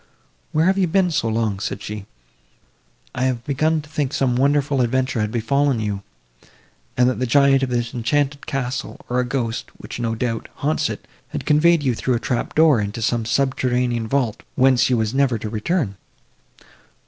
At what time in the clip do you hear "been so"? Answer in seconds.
0.87-1.27